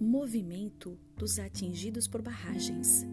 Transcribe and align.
movimento 0.00 0.98
dos 1.14 1.38
atingidos 1.38 2.08
por 2.08 2.22
barragens. 2.22 3.06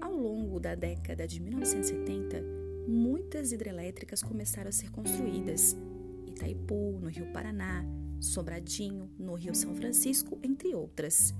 Ao 0.00 0.10
longo 0.10 0.58
da 0.58 0.74
década 0.74 1.28
de 1.28 1.38
1970, 1.38 2.42
muitas 2.88 3.52
hidrelétricas 3.52 4.22
começaram 4.22 4.70
a 4.70 4.72
ser 4.72 4.90
construídas. 4.90 5.76
Itaipu, 6.26 6.98
no 6.98 7.08
Rio 7.08 7.30
Paraná, 7.30 7.84
Sobradinho, 8.18 9.10
no 9.18 9.34
Rio 9.34 9.54
São 9.54 9.74
Francisco, 9.74 10.38
entre 10.42 10.74
outras. 10.74 11.34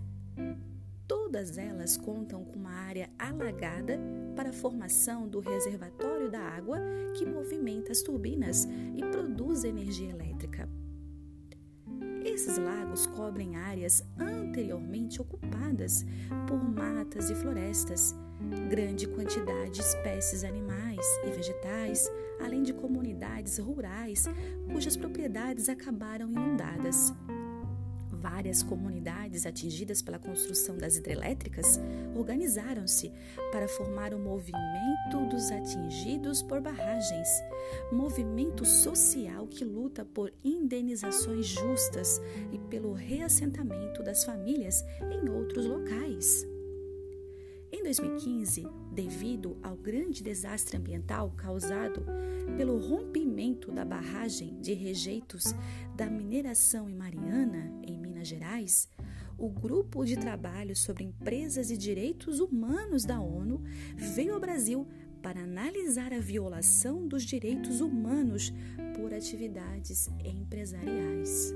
Todas 1.09 1.57
elas 1.57 1.97
contam 1.97 2.45
com 2.45 2.59
uma 2.59 2.73
área 2.73 3.09
alagada 3.19 3.99
para 4.35 4.51
a 4.51 4.53
formação 4.53 5.27
do 5.27 5.41
reservatório 5.41 6.31
da 6.31 6.41
água 6.41 6.79
que 7.17 7.25
movimenta 7.25 7.91
as 7.91 8.03
turbinas 8.03 8.69
e 8.95 9.01
produz 9.11 9.65
energia 9.65 10.11
elétrica. 10.11 10.69
Esses 12.37 12.59
lagos 12.59 13.07
cobrem 13.07 13.57
áreas 13.57 14.05
anteriormente 14.19 15.23
ocupadas 15.23 16.05
por 16.47 16.63
matas 16.63 17.31
e 17.31 17.35
florestas, 17.35 18.15
grande 18.69 19.09
quantidade 19.09 19.71
de 19.71 19.81
espécies 19.81 20.45
animais 20.45 21.01
e 21.25 21.31
vegetais, 21.31 22.07
além 22.39 22.63
de 22.63 22.75
comunidades 22.75 23.57
rurais 23.57 24.27
cujas 24.71 24.99
propriedades 24.99 25.71
acabaram 25.71 26.31
inundadas. 26.31 27.11
Várias 28.37 28.63
comunidades 28.63 29.47
atingidas 29.47 30.03
pela 30.03 30.19
construção 30.19 30.77
das 30.77 30.99
hidrelétricas 30.99 31.81
organizaram-se 32.15 33.11
para 33.51 33.67
formar 33.67 34.13
o 34.13 34.19
movimento 34.19 35.27
dos 35.31 35.51
atingidos 35.51 36.43
por 36.43 36.61
barragens, 36.61 37.29
movimento 37.91 38.63
social 38.63 39.47
que 39.47 39.65
luta 39.65 40.05
por 40.05 40.31
indenizações 40.45 41.47
justas 41.47 42.21
e 42.53 42.59
pelo 42.59 42.93
reassentamento 42.93 44.03
das 44.03 44.23
famílias 44.23 44.85
em 45.11 45.31
outros 45.31 45.65
locais. 45.65 46.47
Em 47.73 47.83
2015, 47.83 48.67
devido 48.93 49.57
ao 49.63 49.77
grande 49.77 50.23
desastre 50.23 50.77
ambiental 50.77 51.33
causado 51.39 52.05
pelo 52.55 52.79
rompimento 52.79 53.73
da 53.73 53.85
barragem 53.85 54.61
de 54.61 54.75
rejeitos 54.75 55.55
da 55.97 56.05
mineração 56.11 56.89
em 56.89 56.95
Mariana, 56.95 57.73
em 57.83 57.97
Minas 58.27 58.29
Gerais, 58.29 58.89
o 59.39 59.49
Grupo 59.49 60.05
de 60.05 60.17
Trabalho 60.17 60.75
sobre 60.75 61.05
Empresas 61.05 61.71
e 61.71 61.77
Direitos 61.77 62.41
Humanos 62.41 63.05
da 63.05 63.21
ONU 63.21 63.63
veio 63.95 64.35
ao 64.35 64.41
Brasil 64.41 64.87
para 65.23 65.43
analisar 65.43 66.13
a 66.13 66.19
violação 66.19 67.07
dos 67.07 67.23
direitos 67.23 67.81
humanos 67.81 68.53
por 68.97 69.13
atividades 69.13 70.09
empresariais. 70.25 71.55